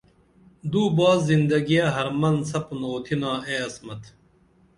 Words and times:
دو 0.71 0.83
باس 0.97 1.19
زندگیہ 1.31 1.85
حرمن 1.95 2.35
سپُن 2.49 2.81
اُوتِھنا 2.89 3.31
اے 3.47 3.55
عصمت 3.67 4.01